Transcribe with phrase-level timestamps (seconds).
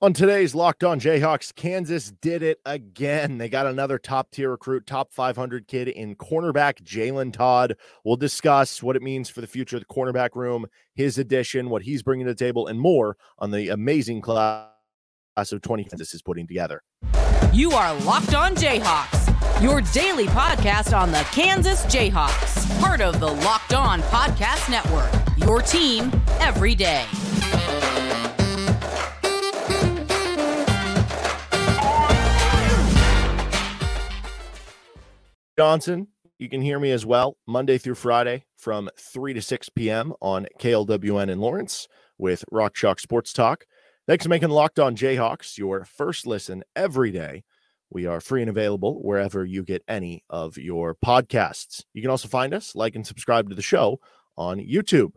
[0.00, 3.38] On today's Locked On Jayhawks, Kansas did it again.
[3.38, 7.74] They got another top tier recruit, top 500 kid in cornerback Jalen Todd.
[8.04, 11.82] We'll discuss what it means for the future of the cornerback room, his addition, what
[11.82, 14.68] he's bringing to the table, and more on the amazing class
[15.36, 16.80] of 20 Kansas is putting together.
[17.52, 23.32] You are Locked On Jayhawks, your daily podcast on the Kansas Jayhawks, part of the
[23.32, 27.04] Locked On Podcast Network, your team every day.
[35.58, 36.06] Johnson.
[36.38, 40.12] You can hear me as well Monday through Friday from 3 to 6 p.m.
[40.22, 43.66] on KLWN in Lawrence with Rock Chalk Sports Talk.
[44.06, 47.42] Thanks for making Locked On Jayhawks your first listen every day.
[47.90, 51.82] We are free and available wherever you get any of your podcasts.
[51.92, 53.98] You can also find us, like, and subscribe to the show
[54.36, 55.14] on YouTube.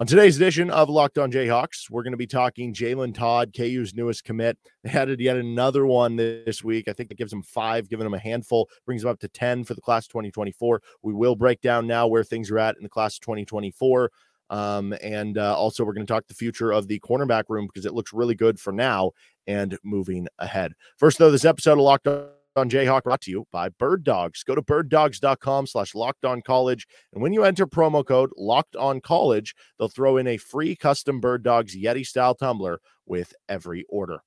[0.00, 3.92] On today's edition of Locked On Jayhawks, we're going to be talking Jalen Todd, KU's
[3.92, 4.56] newest commit.
[4.82, 6.88] They added yet another one this week.
[6.88, 9.64] I think that gives them five, giving them a handful, brings them up to 10
[9.64, 10.80] for the class 2024.
[11.02, 14.10] We will break down now where things are at in the class of 2024.
[14.48, 17.84] Um, and uh, also, we're going to talk the future of the cornerback room because
[17.84, 19.10] it looks really good for now
[19.46, 20.72] and moving ahead.
[20.96, 24.42] First, though, this episode of Locked On on Jayhawk brought to you by Bird Dogs.
[24.42, 26.86] Go to birddogs.com slash locked on college.
[27.12, 31.20] And when you enter promo code locked on college, they'll throw in a free custom
[31.20, 34.22] Bird Dogs Yeti style tumbler with every order.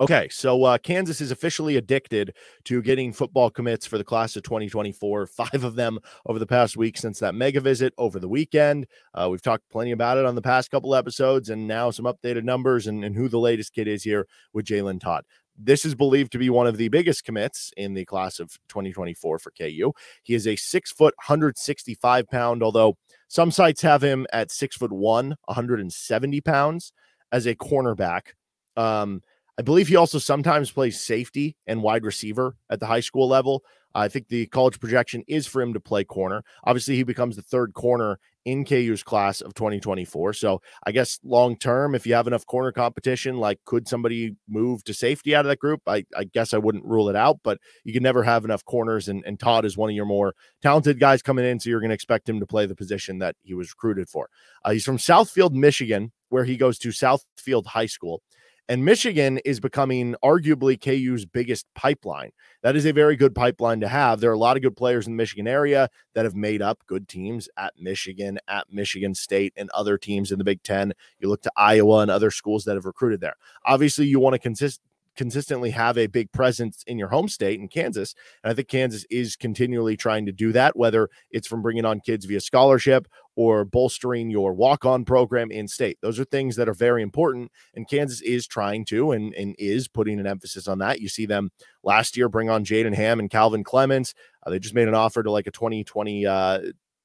[0.00, 4.44] Okay, so uh, Kansas is officially addicted to getting football commits for the class of
[4.44, 5.26] 2024.
[5.36, 8.86] Five of them over the past week since that mega visit over the weekend.
[9.12, 12.44] Uh, we've talked plenty about it on the past couple episodes, and now some updated
[12.44, 15.24] numbers and, and who the latest kid is here with Jalen Todd.
[15.58, 19.38] This is believed to be one of the biggest commits in the class of 2024
[19.38, 19.92] for KU.
[20.22, 24.92] He is a six foot, 165 pound, although some sites have him at six foot
[24.92, 26.92] one, 170 pounds
[27.32, 28.34] as a cornerback.
[28.76, 29.22] Um,
[29.58, 33.64] I believe he also sometimes plays safety and wide receiver at the high school level.
[33.92, 36.44] I think the college projection is for him to play corner.
[36.62, 40.32] Obviously, he becomes the third corner in KU's class of 2024.
[40.34, 44.84] So I guess long term, if you have enough corner competition, like could somebody move
[44.84, 45.80] to safety out of that group?
[45.86, 49.08] I, I guess I wouldn't rule it out, but you can never have enough corners.
[49.08, 51.58] And, and Todd is one of your more talented guys coming in.
[51.58, 54.28] So you're going to expect him to play the position that he was recruited for.
[54.64, 58.22] Uh, he's from Southfield, Michigan, where he goes to Southfield High School.
[58.70, 62.32] And Michigan is becoming arguably KU's biggest pipeline.
[62.62, 64.20] That is a very good pipeline to have.
[64.20, 66.82] There are a lot of good players in the Michigan area that have made up
[66.86, 70.92] good teams at Michigan, at Michigan State, and other teams in the Big Ten.
[71.18, 73.36] You look to Iowa and other schools that have recruited there.
[73.64, 74.82] Obviously, you want to consist
[75.18, 78.14] consistently have a big presence in your home state in Kansas.
[78.42, 81.98] And I think Kansas is continually trying to do that, whether it's from bringing on
[81.98, 85.98] kids via scholarship or bolstering your walk on program in state.
[86.00, 87.50] Those are things that are very important.
[87.74, 91.00] And Kansas is trying to and, and is putting an emphasis on that.
[91.00, 91.50] You see them
[91.82, 94.14] last year bring on Jaden Ham and Calvin Clements.
[94.46, 96.26] Uh, they just made an offer to like a 2020.
[96.26, 96.60] Uh,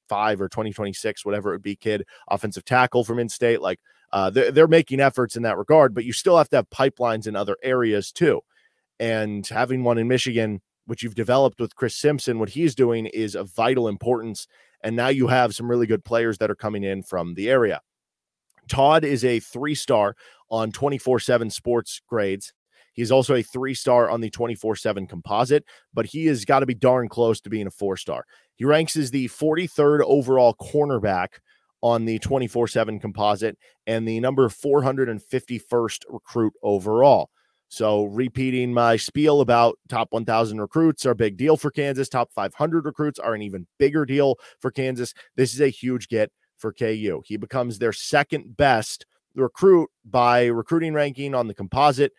[0.06, 3.62] five or 2026, whatever it would be, kid, offensive tackle from in state.
[3.62, 3.80] Like
[4.14, 7.26] uh, they're, they're making efforts in that regard, but you still have to have pipelines
[7.26, 8.40] in other areas too.
[9.00, 13.34] And having one in Michigan, which you've developed with Chris Simpson, what he's doing is
[13.34, 14.46] of vital importance.
[14.84, 17.80] And now you have some really good players that are coming in from the area.
[18.68, 20.14] Todd is a three star
[20.48, 22.52] on 24 7 sports grades.
[22.92, 26.66] He's also a three star on the 24 7 composite, but he has got to
[26.66, 28.24] be darn close to being a four star.
[28.54, 31.40] He ranks as the 43rd overall cornerback
[31.84, 37.28] on the 24 7 composite and the number 451st recruit overall.
[37.68, 42.08] So, repeating my spiel about top 1,000 recruits are a big deal for Kansas.
[42.08, 45.12] Top 500 recruits are an even bigger deal for Kansas.
[45.36, 47.22] This is a huge get for KU.
[47.26, 52.12] He becomes their second best recruit by recruiting ranking on the composite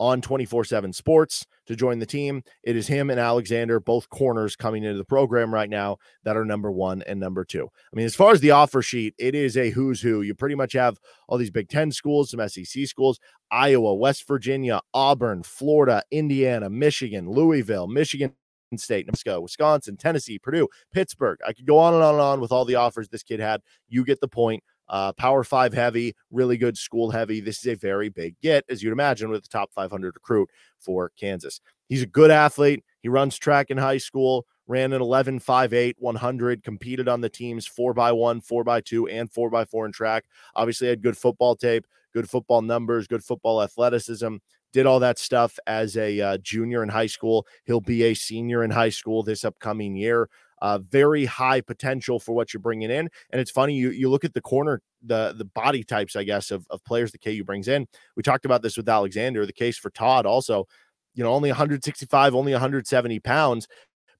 [0.00, 2.42] on 24 7 Sports to join the team.
[2.64, 6.44] It is him and Alexander, both corners coming into the program right now that are
[6.44, 7.68] number one and number two.
[7.92, 10.22] I mean, as far as the offer sheet, it is a who's who.
[10.22, 14.80] You pretty much have all these Big Ten schools, some SEC schools, Iowa, West Virginia,
[14.94, 18.32] Auburn, Florida, Indiana, Michigan, Louisville, Michigan.
[18.76, 21.40] State, Nebraska, Wisconsin, Tennessee, Purdue, Pittsburgh.
[21.44, 23.62] I could go on and on and on with all the offers this kid had.
[23.88, 27.40] You get the point uh, Power Five heavy, really good school heavy.
[27.40, 31.12] This is a very big get, as you'd imagine, with the top 500 recruit for
[31.18, 31.60] Kansas.
[31.88, 32.84] He's a good athlete.
[33.00, 37.28] He runs track in high school, ran an 11, 5, 8, 100, competed on the
[37.28, 40.24] teams 4x1, 4x2, and 4x4 in track.
[40.54, 44.36] Obviously, had good football tape, good football numbers, good football athleticism.
[44.72, 47.46] Did all that stuff as a uh, junior in high school.
[47.64, 50.28] He'll be a senior in high school this upcoming year.
[50.60, 53.08] Uh, very high potential for what you're bringing in.
[53.30, 56.50] And it's funny, you you look at the corner, the the body types, I guess,
[56.50, 57.86] of, of players the KU brings in.
[58.16, 60.66] We talked about this with Alexander, the case for Todd also,
[61.14, 63.68] you know, only 165, only 170 pounds,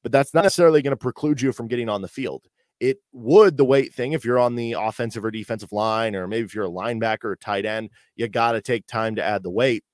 [0.02, 2.46] but that's not necessarily going to preclude you from getting on the field.
[2.80, 6.46] It would the weight thing if you're on the offensive or defensive line, or maybe
[6.46, 9.50] if you're a linebacker or tight end, you got to take time to add the
[9.50, 9.84] weight.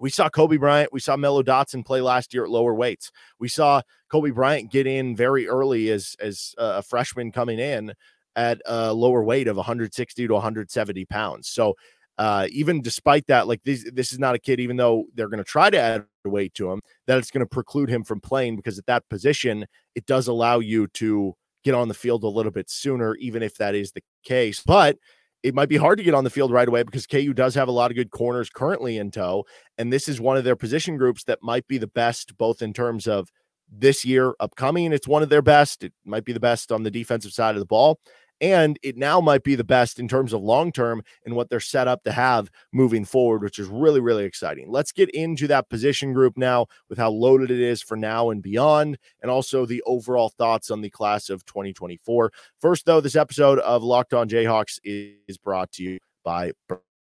[0.00, 3.10] We saw Cobee Bryant, we saw Mello Dotson play last year at lower weights.
[3.38, 7.92] We saw Cobee Bryant get in very early as as a freshman coming in
[8.36, 11.48] at a lower weight of 160 to 170 pounds.
[11.48, 11.74] So
[12.18, 15.38] uh, even despite that, like this, this is not a kid, even though they're going
[15.38, 18.56] to try to add weight to him, that it's going to preclude him from playing
[18.56, 19.64] because at that position,
[19.94, 23.56] it does allow you to get on the field a little bit sooner, even if
[23.56, 24.62] that is the case.
[24.64, 24.98] But
[25.42, 27.68] it might be hard to get on the field right away because KU does have
[27.68, 29.44] a lot of good corners currently in tow.
[29.78, 32.72] And this is one of their position groups that might be the best, both in
[32.72, 33.30] terms of
[33.70, 34.92] this year upcoming.
[34.92, 35.84] It's one of their best.
[35.84, 38.00] It might be the best on the defensive side of the ball.
[38.40, 41.60] And it now might be the best in terms of long term and what they're
[41.60, 44.70] set up to have moving forward, which is really, really exciting.
[44.70, 48.42] Let's get into that position group now with how loaded it is for now and
[48.42, 52.32] beyond, and also the overall thoughts on the class of 2024.
[52.60, 56.52] First, though, this episode of Locked On Jayhawks is brought to you by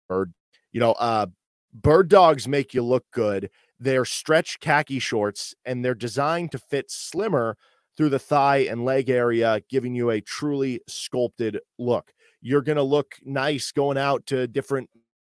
[0.09, 0.33] Bird.
[0.71, 1.27] You know, uh,
[1.73, 3.49] bird dogs make you look good.
[3.79, 7.57] They're stretch khaki shorts and they're designed to fit slimmer
[7.97, 12.13] through the thigh and leg area, giving you a truly sculpted look.
[12.41, 14.89] You're going to look nice going out to different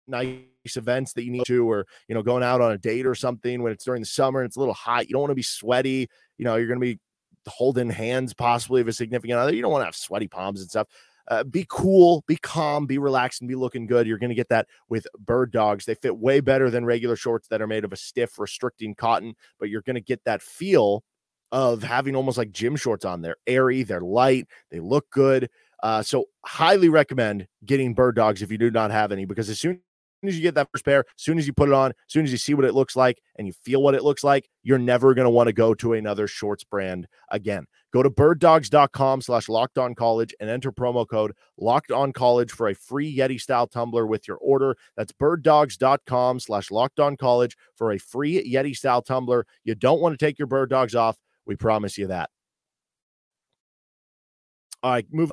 [0.07, 0.40] nice
[0.75, 3.62] events that you need to, or, you know, going out on a date or something
[3.62, 5.07] when it's during the summer and it's a little hot.
[5.07, 6.10] You don't want to be sweaty.
[6.38, 7.00] You know, you're going to be
[7.48, 9.54] holding hands possibly of a significant other.
[9.54, 10.88] You don't want to have sweaty palms and stuff.
[11.28, 14.06] Uh, be cool, be calm, be relaxed, and be looking good.
[14.06, 15.86] You're going to get that with bird dogs.
[15.86, 19.34] They fit way better than regular shorts that are made of a stiff, restricting cotton,
[19.60, 21.04] but you're going to get that feel
[21.51, 23.21] of having almost like gym shorts on.
[23.21, 25.50] They're airy, they're light, they look good.
[25.83, 29.59] Uh, so highly recommend getting bird dogs if you do not have any, because as
[29.59, 29.81] soon
[30.24, 32.25] as you get that first pair, as soon as you put it on, as soon
[32.25, 34.80] as you see what it looks like and you feel what it looks like, you're
[34.80, 37.65] never going to want to go to another shorts brand again.
[37.94, 42.68] Go to birddogs.com slash locked on college and enter promo code locked on college for
[42.68, 44.75] a free Yeti style tumbler with your order.
[44.98, 49.45] That's birddogs.com slash locked on college for a free Yeti style tumbler.
[49.63, 51.18] You don't want to take your bird dogs off.
[51.45, 52.30] We promise you that.
[54.83, 55.31] All right, move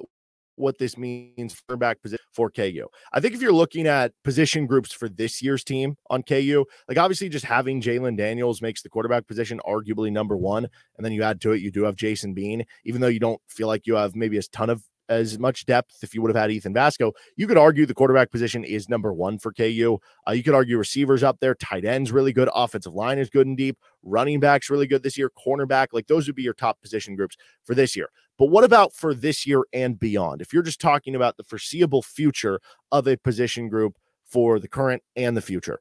[0.56, 2.86] what this means for back position for KU.
[3.12, 6.98] I think if you're looking at position groups for this year's team on KU, like
[6.98, 10.66] obviously just having Jalon Daniels makes the quarterback position arguably number one.
[10.96, 13.40] And then you add to it, you do have Jason Bean, even though you don't
[13.48, 16.40] feel like you have maybe a ton of as much depth if you would have
[16.40, 17.12] had Ethan Vasko.
[17.36, 19.98] You could argue the quarterback position is number one for KU.
[20.26, 23.46] Uh, you could argue receivers up there, tight ends really good, offensive line is good
[23.46, 26.80] and deep, running backs really good this year, cornerback, like those would be your top
[26.80, 28.08] position groups for this year.
[28.38, 30.40] But what about for this year and beyond?
[30.40, 32.60] If you're just talking about the foreseeable future
[32.90, 35.80] of a position group for the current and the future.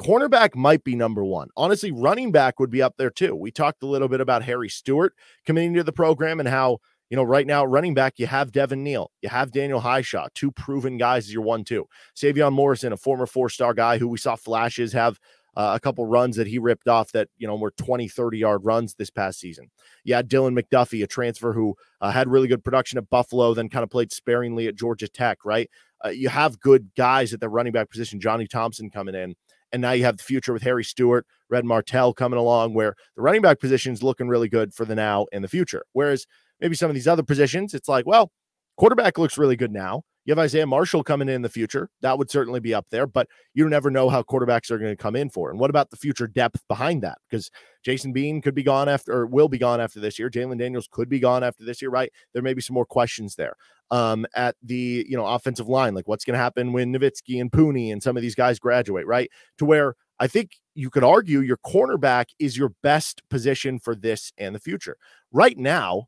[0.00, 1.48] Cornerback might be number one.
[1.58, 3.36] Honestly, running back would be up there too.
[3.36, 5.12] We talked a little bit about Harry Stewart
[5.44, 6.78] committing to the program and how
[7.10, 10.52] you know, right now, running back, you have Devin Neal, you have Daniel Hishaw, two
[10.52, 11.86] proven guys as your one, two.
[12.16, 15.18] Sevion Morrison, a former four star guy who we saw flashes have
[15.56, 18.64] uh, a couple runs that he ripped off that, you know, were 20, 30 yard
[18.64, 19.70] runs this past season.
[20.04, 23.82] Yeah, Dylan McDuffie, a transfer who uh, had really good production at Buffalo, then kind
[23.82, 25.68] of played sparingly at Georgia Tech, right?
[26.04, 29.34] Uh, you have good guys at the running back position, Johnny Thompson coming in.
[29.72, 33.22] And now you have the future with Harry Stewart, Red Martell coming along, where the
[33.22, 35.84] running back position is looking really good for the now and the future.
[35.92, 36.26] Whereas
[36.60, 38.30] maybe some of these other positions, it's like, well,
[38.76, 40.02] quarterback looks really good now.
[40.26, 41.88] You have Isaiah Marshall coming in, in the future.
[42.02, 45.02] That would certainly be up there, but you never know how quarterbacks are going to
[45.02, 45.50] come in for.
[45.50, 47.18] And what about the future depth behind that?
[47.28, 47.50] Because
[47.82, 50.28] Jason Bean could be gone after, or will be gone after this year.
[50.28, 52.12] Jalon Daniels could be gone after this year, right?
[52.34, 53.54] There may be some more questions there.
[53.90, 57.50] Um, at the you know offensive line, like what's going to happen when Novitsky and
[57.50, 59.28] Puni and some of these guys graduate, right?
[59.58, 64.32] To where I think you could argue your cornerback is your best position for this
[64.38, 64.96] and the future.
[65.32, 66.06] Right now,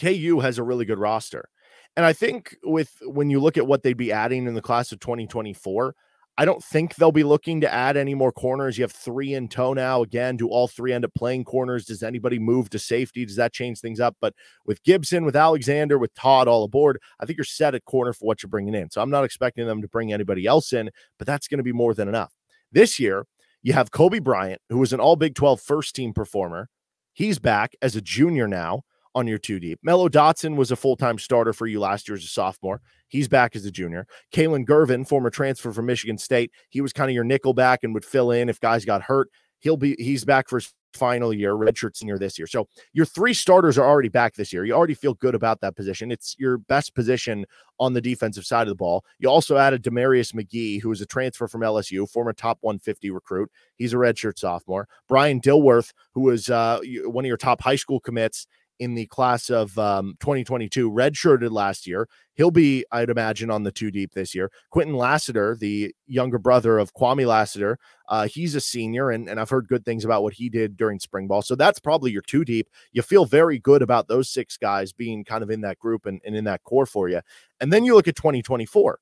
[0.00, 1.48] KU has a really good roster.
[1.96, 4.92] And I think with when you look at what they'd be adding in the class
[4.92, 5.94] of 2024,
[6.38, 8.78] I don't think they'll be looking to add any more corners.
[8.78, 10.00] You have three in tow now.
[10.02, 11.84] Again, do all three end up playing corners?
[11.84, 13.26] Does anybody move to safety?
[13.26, 14.16] Does that change things up?
[14.20, 18.14] But with Gibson, with Alexander, with Todd all aboard, I think you're set at corner
[18.14, 18.90] for what you're bringing in.
[18.90, 21.72] So I'm not expecting them to bring anybody else in, but that's going to be
[21.72, 22.32] more than enough.
[22.72, 23.26] This year,
[23.62, 26.70] you have Cobee Bryant, who was an all Big 12 first team performer.
[27.12, 29.78] He's back as a junior now on your two deep.
[29.82, 32.80] Mello Dotson was a full time starter for you last year as a sophomore.
[33.08, 34.06] He's back as a junior.
[34.32, 37.92] Kalon Gervin, former transfer from Michigan State, he was kind of your nickel back and
[37.94, 39.28] would fill in if guys got hurt.
[39.58, 42.46] He'll be he's back for his final year, redshirt senior this year.
[42.46, 44.64] So your three starters are already back this year.
[44.64, 46.10] You already feel good about that position.
[46.10, 47.44] It's your best position
[47.78, 49.04] on the defensive side of the ball.
[49.18, 53.50] You also added Damarius McGhee, who is a transfer from LSU, former top 150 recruit.
[53.76, 54.88] He's a redshirt sophomore.
[55.08, 58.46] Brian Dilworth, who was uh, one of your top high school commits
[58.80, 62.08] in the class of um, 2022, redshirted last year.
[62.32, 64.50] He'll be, I'd imagine, on the two deep this year.
[64.74, 69.50] Kwinton Lassiter, the younger brother of Kwamie Lassiter, uh, he's a senior, and, and I've
[69.50, 71.42] heard good things about what he did during spring ball.
[71.42, 72.70] So that's probably your two deep.
[72.92, 76.18] You feel very good about those six guys being kind of in that group and,
[76.24, 77.20] and in that core for you.
[77.60, 78.98] And then you look at 2024.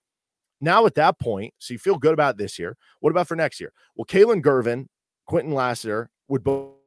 [0.60, 2.76] Now at that point, so you feel good about this year.
[2.98, 3.72] What about for next year?
[3.94, 4.86] Well, Kalon Gervin,
[5.30, 6.77] Kwinton Lassiter would both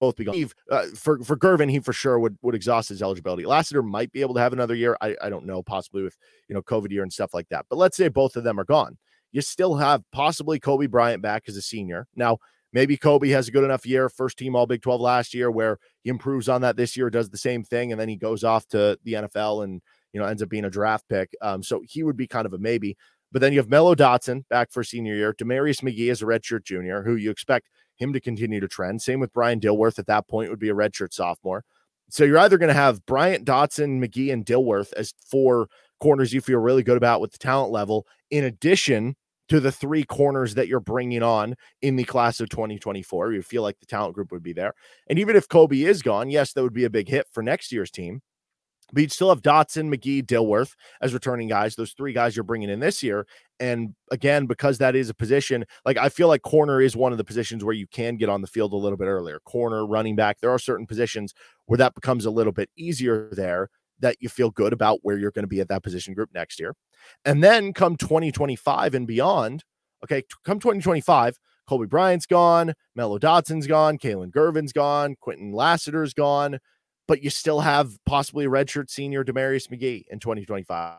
[0.00, 0.34] both be gone.
[0.70, 3.44] Uh, for for Gervin, he for sure would would exhaust his eligibility.
[3.44, 4.96] Lassiter might be able to have another year.
[5.00, 6.16] I, I don't know, possibly with
[6.48, 7.66] you know COVID year and stuff like that.
[7.68, 8.98] But let's say both of them are gone.
[9.30, 12.08] You still have possibly Cobee Bryant back as a senior.
[12.16, 12.38] Now,
[12.72, 15.78] maybe Cobee has a good enough year, first team All Big 12 last year, where
[16.02, 18.66] he improves on that this year, does the same thing, and then he goes off
[18.68, 21.30] to the NFL and you know ends up being a draft pick.
[21.42, 22.96] Um, so he would be kind of a maybe.
[23.32, 26.64] But then you have Mello Dotson back for senior year, Damarius McGhee is a redshirt
[26.64, 27.68] junior, who you expect
[28.00, 29.02] him to continue to trend.
[29.02, 31.64] Same with Brian Dilworth at that point would be a redshirt sophomore.
[32.08, 35.68] So you're either going to have Bryant, Dotson, McGhee, and Dilworth as four
[36.00, 39.14] corners you feel really good about with the talent level, in addition
[39.48, 43.32] to the three corners that you're bringing on in the class of 2024.
[43.32, 44.74] You feel like the talent group would be there.
[45.08, 47.72] And even if Cobee is gone, yes, that would be a big hit for next
[47.72, 48.22] year's team.
[48.92, 51.74] But you'd still have Dotson, McGhee, Dilworth as returning guys.
[51.76, 53.26] Those three guys you're bringing in this year.
[53.58, 57.18] And again, because that is a position, like I feel like corner is one of
[57.18, 59.38] the positions where you can get on the field a little bit earlier.
[59.40, 61.34] Corner, running back, there are certain positions
[61.66, 63.68] where that becomes a little bit easier there
[64.00, 66.58] that you feel good about where you're going to be at that position group next
[66.58, 66.74] year.
[67.24, 69.62] And then come 2025 and beyond,
[70.02, 76.58] okay, come 2025, Cobee Bryant's gone, Mello Dotson's gone, Kalon Gervin's gone, Kwinton Lassiter's gone
[77.10, 80.96] but you still have possibly a redshirt senior Damarius McGhee in 2025.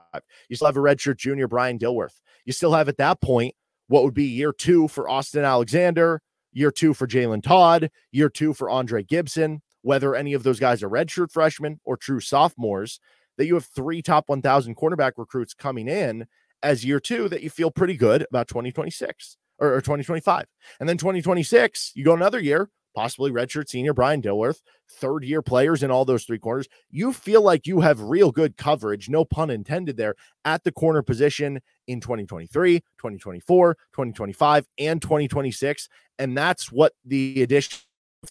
[0.49, 2.19] You still have a redshirt junior Brian Dilworth.
[2.43, 3.55] You still have at that point
[3.87, 8.53] what would be year two for Austin Alexander, year two for Jalen Todd, year two
[8.53, 9.61] for Andre Gibson.
[9.83, 12.99] Whether any of those guys are redshirt freshmen or true sophomores,
[13.37, 16.27] that you have three top 1,000 cornerback recruits coming in
[16.61, 20.43] as year two that you feel pretty good about 2026 or, or 2025.
[20.81, 25.83] And then 2026, you go another year possibly redshirt senior Brian Dilworth, third year players
[25.83, 26.67] in all those three corners.
[26.89, 31.01] You feel like you have real good coverage, no pun intended there, at the corner
[31.01, 35.89] position in 2023, 2024, 2025, and 2026.
[36.19, 37.79] And that's what the addition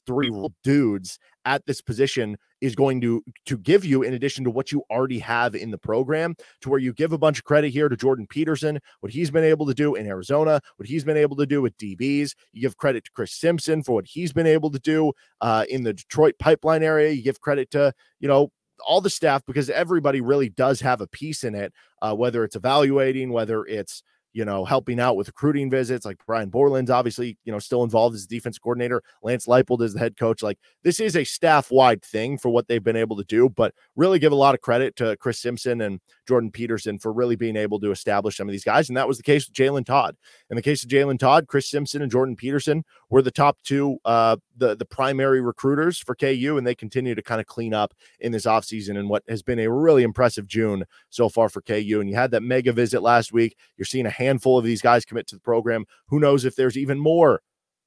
[0.07, 0.31] three
[0.63, 4.83] dudes at this position is going to to give you in addition to what you
[4.91, 7.97] already have in the program to where you give a bunch of credit here to
[7.97, 11.47] Jordan Peterson what he's been able to do in Arizona what he's been able to
[11.47, 14.79] do with DBs you give credit to Chris Simpson for what he's been able to
[14.79, 17.11] do uh, in the Detroit pipeline area.
[17.11, 18.53] You give credit to you know
[18.87, 22.57] all the staff because everybody really does have a piece in it uh, whether it's
[22.57, 26.05] evaluating whether it's you know, helping out with recruiting visits.
[26.05, 29.03] Like Brian Borland's obviously, you know, still involved as defense coordinator.
[29.23, 30.43] Lance Leipold is the head coach.
[30.43, 33.75] Like this is a staff wide thing for what they've been able to do, but
[33.97, 37.57] really give a lot of credit to Chris Simpson and Jordan Peterson for really being
[37.57, 38.89] able to establish some of these guys.
[38.89, 40.17] And that was the case with Jalen Todd.
[40.49, 43.99] In the case of Jalen Todd, Chris Simpson and Jordan Peterson were the top two,
[44.05, 47.93] uh, the, the primary recruiters for KU, and they continue to kind of clean up
[48.21, 51.99] in this offseason and what has been a really impressive June so far for KU.
[52.01, 53.57] And you had that mega visit last week.
[53.77, 55.85] You're seeing a handful of these guys commit to the program.
[56.07, 57.43] Who knows if there's even more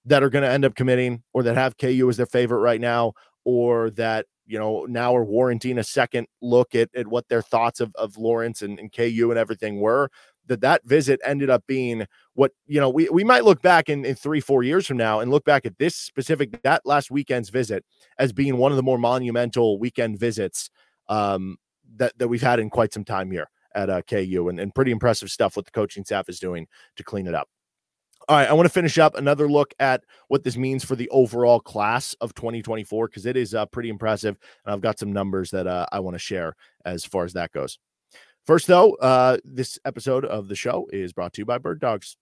[0.06, 2.82] that are going to end up committing or that have KU as their favorite right
[2.82, 3.13] now
[3.46, 7.80] or that you know now are warranting a second look at, at what their thoughts
[7.80, 10.10] of, of Lawrence and, and KU and everything were
[10.47, 14.05] that that visit ended up being what you know we, we might look back in,
[14.05, 17.50] in three four years from now and look back at this specific that last weekend's
[17.50, 17.83] visit
[18.17, 20.69] as being one of the more monumental weekend visits
[21.09, 21.57] um,
[21.95, 24.91] that that we've had in quite some time here at uh, KU and, and pretty
[24.91, 27.47] impressive stuff what the coaching staff is doing to clean it up.
[28.29, 31.09] All right, I want to finish up another look at what this means for the
[31.09, 35.51] overall class of 2024 because it is uh, pretty impressive, and I've got some numbers
[35.51, 37.79] that uh, I want to share as far as that goes.
[38.45, 42.17] First, though, uh, this episode of the show is brought to you by Bird Dogs.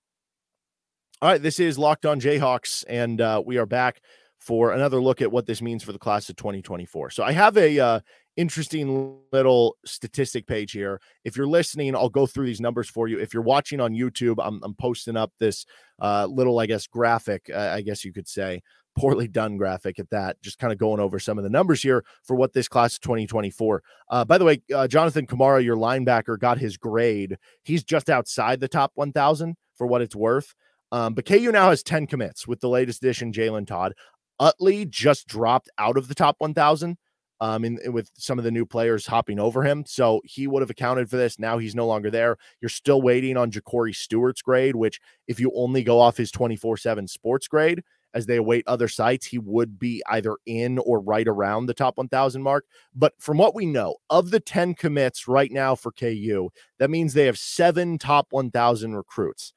[1.20, 4.02] All right, this is Locked On Jayhawks, and uh, we are back
[4.38, 7.10] for another look at what this means for the class of 2024.
[7.10, 8.00] So I have a uh,
[8.38, 11.02] interesting little statistic page here.
[11.24, 13.20] If you're listening, I'll go through these numbers for you.
[13.20, 15.66] If you're watching on YouTube, I'm, I'm posting up this
[16.00, 18.62] uh, little, I guess, graphic, uh, I guess you could say,
[18.96, 22.04] poorly done graphic at that, just kind of going over some of the numbers here
[22.24, 23.84] for what this class of 2024.
[24.10, 27.38] Uh, by the way, uh, Jonathan Kamara, your linebacker, got his grade.
[27.64, 30.54] He's just outside the top 1,000 for what it's worth.
[30.92, 33.94] Um, but KU now has 10 commits with the latest addition, Jalen Todd.
[34.40, 36.98] Utley just dropped out of the top 1,000
[37.40, 39.86] um, in, with some of the new players hopping over him.
[39.86, 41.40] So he would have accounted for this.
[41.40, 42.38] Now he's no longer there.
[42.60, 46.78] You're still waiting on Ja'Cory Stewart's grade, which, if you only go off his 24
[46.78, 51.28] 7 sports grade as they await other sites, he would be either in or right
[51.28, 52.66] around the top 1,000 mark.
[52.96, 56.50] But from what we know of the 10 commits right now for KU,
[56.80, 59.54] that means they have seven top 1,000 recruits.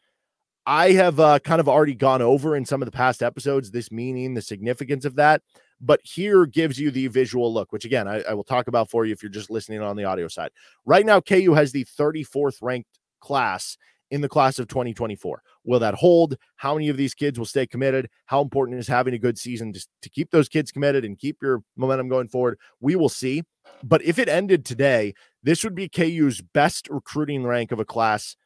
[0.67, 3.93] I have uh, kind of already gone over in some of the past episodes this
[3.93, 5.43] meaning, the significance of that
[5.81, 9.05] but here gives you the visual look, which again, I, I, will talk about for
[9.05, 10.51] you if you're just listening on the audio side.
[10.85, 13.77] Right now, KU has the 34th ranked class
[14.15, 15.43] in the class of 2024.
[15.65, 16.37] Will that hold?
[16.55, 18.09] How many of these kids will stay committed?
[18.27, 21.39] How important is having a good season to, to keep those kids committed and keep
[21.43, 22.57] your momentum going forward?
[22.81, 23.43] We will see.
[23.83, 28.37] But if it ended today, this would be KU's best recruiting rank of a class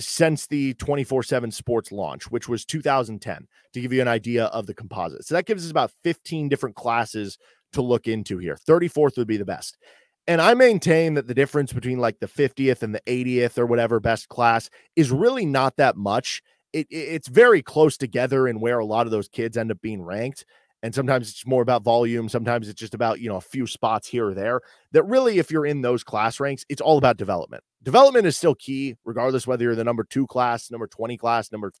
[0.00, 4.66] since the 24 7 sports launch, which was 2010, to give you an idea of
[4.66, 5.26] the composite.
[5.26, 7.36] So that gives us about 15 different classes
[7.74, 8.56] to look into here.
[8.66, 9.76] 34th would be the best.
[10.26, 14.00] And I maintain that the difference between like the 50th and the 80th or whatever
[14.00, 16.42] best class is really not that much.
[16.72, 20.02] It, it's very close together in where a lot of those kids end up being
[20.02, 20.44] ranked
[20.84, 24.06] and sometimes it's more about volume sometimes it's just about you know a few spots
[24.06, 24.60] here or there
[24.92, 27.64] that really if you're in those class ranks it's all about development.
[27.82, 31.72] Development is still key regardless whether you're the number two class number 20 class number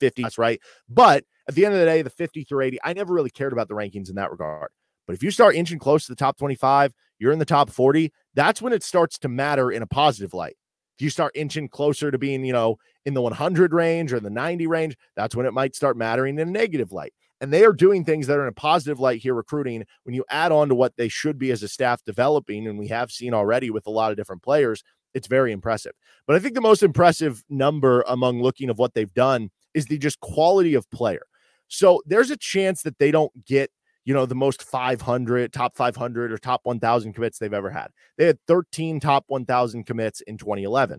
[0.00, 0.60] 50 That's right?
[0.88, 3.52] But at the end of the day the 50 through 80 i never really cared
[3.52, 4.70] about the rankings in that regard.
[5.06, 8.12] But if you start inching close to the top 25 you're in the top 40
[8.34, 10.56] that's when it starts to matter in a positive light
[10.98, 14.30] if you start inching closer to being you know in the 100 range or the
[14.30, 17.72] 90 range that's when it might start mattering in a negative light and they are
[17.72, 19.84] doing things that are in a positive light here recruiting.
[20.02, 22.88] When you add on to what they should be as a staff developing, and we
[22.88, 24.82] have seen already with a lot of different players,
[25.14, 25.92] it's very impressive.
[26.26, 29.98] But I think the most impressive number among looking of what they've done is the
[29.98, 31.22] just quality of player.
[31.68, 33.70] So there's a chance that they don't get,
[34.08, 37.88] you know, the most 500, top 500 or top 1,000 commits they've ever had.
[38.16, 40.98] They had 13 top 1,000 commits in 2011.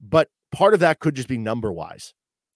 [0.00, 2.14] But part of that could just be number wise.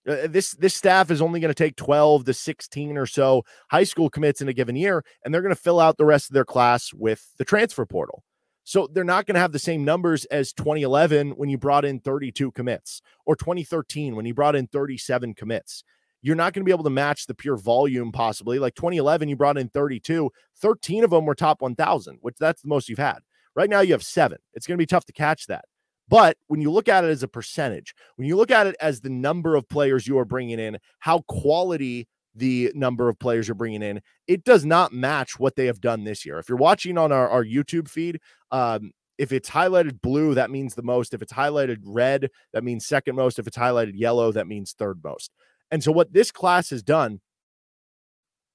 [0.09, 3.85] Uh, this this staff is only going to take 12 to 16 or so high
[3.85, 6.35] school commits in a given year and they're going to fill out the rest of
[6.35, 8.23] their class with the transfer portal
[8.65, 12.01] so they're not going to have the same numbers as 2011 when you brought in
[12.01, 15.85] 32 commits or 2013 when you brought in 37 commits
[16.25, 19.37] you're not going to be able to match the pure volume possibly like 2011 you
[19.37, 23.19] brought in 32 13 of them were top 1000 which that's the most you've had
[23.55, 25.65] right now you have seven it's going to be tough to catch that
[26.09, 29.01] but when you look at it as a percentage, when you look at it as
[29.01, 33.55] the number of players you are bringing in, how quality the number of players you're
[33.55, 36.39] bringing in, it does not match what they have done this year.
[36.39, 40.75] If you're watching on our, our YouTube feed, um, if it's highlighted blue, that means
[40.75, 41.15] the most.
[41.15, 43.39] If it's highlighted red, that means second most.
[43.39, 45.31] If it's highlighted yellow, that means third most.
[45.75, 47.21] And so, what this class has done,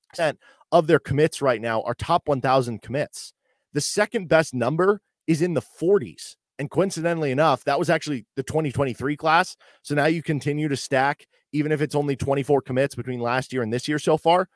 [0.10, 0.40] percent
[0.72, 3.34] of their commits right now are top 1,000 commits.
[3.74, 6.38] The second best number is in the 40s.
[6.60, 9.58] And coincidentally enough, that was actually the 2023 class.
[9.82, 13.64] So now you continue to stack, even if it's only 24 commits between last year
[13.64, 14.48] and this year so far.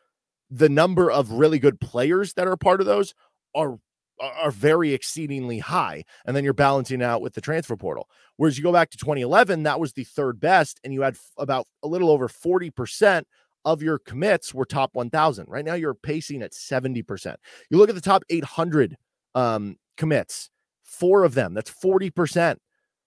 [0.49, 3.13] The number of really good players that are part of those
[3.53, 3.77] are
[4.19, 6.03] are very exceedingly high.
[6.25, 8.07] And then you're balancing out with the transfer portal.
[8.37, 11.67] Whereas you go back to 2011, that was the third best, and you had about
[11.83, 13.23] a little over 40%
[13.65, 15.47] of your commits were top 1,000.
[15.47, 17.35] Right now, you're pacing at 70%.
[17.69, 18.97] You look at the top 800
[19.35, 20.49] um, commits
[20.83, 21.53] four of them.
[21.53, 22.57] That's 40%.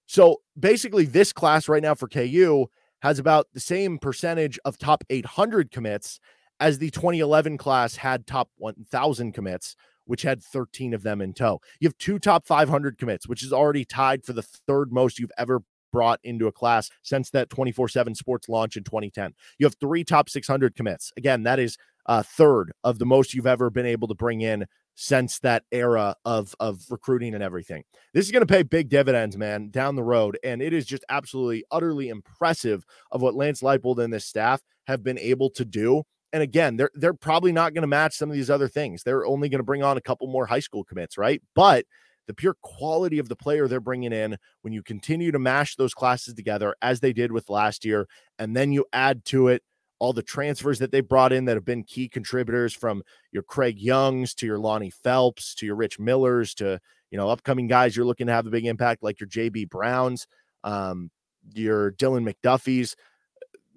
[0.06, 2.66] So basically, this class right now for KU
[3.02, 6.20] has about the same percentage of top 800 commits
[6.58, 11.60] as the 2011 class had top 1000 commits, which had 13 of them in tow.
[11.80, 15.32] You have two top 500 commits, which is already tied for the third most you've
[15.36, 19.34] ever brought into a class since that 24 7 sports launch in 2010.
[19.58, 21.12] You have three top 600 commits.
[21.16, 24.66] Again, that is a third of the most you've ever been able to bring in
[24.94, 27.84] since that era of of recruiting and everything.
[28.14, 31.04] This is going to pay big dividends, man, down the road, and it is just
[31.08, 36.02] absolutely utterly impressive of what Lance Leipold and this staff have been able to do.
[36.32, 39.02] And again, they're they're probably not going to match some of these other things.
[39.02, 41.40] They're only going to bring on a couple more high school commits, right?
[41.54, 41.86] But
[42.26, 45.94] the pure quality of the player they're bringing in when you continue to mash those
[45.94, 48.08] classes together as they did with last year
[48.38, 49.62] and then you add to it
[49.98, 53.78] all the transfers that they brought in that have been key contributors from your Craig
[53.78, 56.78] Youngs to your Lonnie Phelps to your Rich Millers to
[57.10, 60.26] you know upcoming guys you're looking to have a big impact like your JB Browns,
[60.64, 61.10] um,
[61.54, 62.96] your Dylan McDuffie's,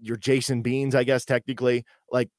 [0.02, 1.86] your Jason Beans, I guess technically.
[2.12, 2.30] Like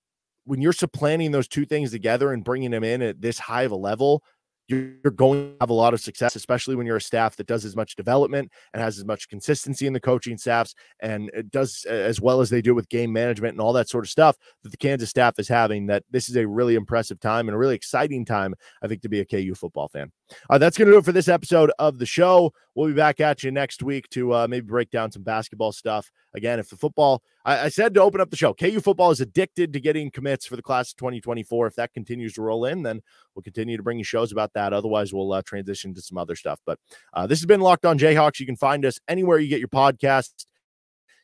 [0.44, 3.72] when you're supplanting those two things together and bringing them in at this high of
[3.72, 4.22] a level,
[4.70, 7.64] you're going to have a lot of success, especially when you're a staff that does
[7.64, 11.85] as much development and has as much consistency in the coaching staffs and it does
[11.87, 14.70] as well as they do with game management and all that sort of stuff that
[14.70, 15.87] the Kansas staff is having.
[15.87, 19.09] That this is a really impressive time and a really exciting time, I think, to
[19.09, 20.12] be a KU football fan.
[20.49, 22.53] Uh, that's going to do it for this episode of the show.
[22.75, 26.11] We'll be back at you next week to uh, maybe break down some basketball stuff.
[26.35, 29.21] Again, if the football, I, I, said to open up the show, KU football is
[29.21, 31.66] addicted to getting commits for the class of 2024.
[31.66, 33.01] If that continues to roll in, then
[33.35, 34.73] we'll continue to bring you shows about that.
[34.73, 36.61] Otherwise, we'll uh, transition to some other stuff.
[36.64, 36.79] But
[37.12, 38.40] uh, this has been Locked On Jayhawks.
[38.40, 40.47] You can find us anywhere you get your podcasts.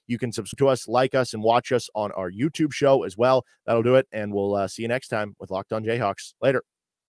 [0.06, 3.16] You can subscribe to us, like us, and watch us on our YouTube show as
[3.16, 3.44] well.
[3.66, 4.06] That'll do it.
[4.12, 6.34] And we'll uh, see you next time with Locked On Jayhawks.
[6.40, 6.62] Later.